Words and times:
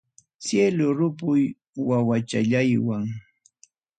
Cielo 0.45 0.87
ripuy 0.97 1.41
wawachallaywan. 1.87 3.05